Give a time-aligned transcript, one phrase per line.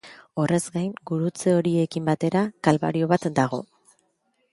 [0.43, 3.61] Horrez gain, gurutze horiekin batera kalbario bat dago.